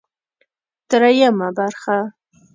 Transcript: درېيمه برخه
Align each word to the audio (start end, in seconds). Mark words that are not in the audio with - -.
درېيمه 0.89 1.47
برخه 1.57 1.97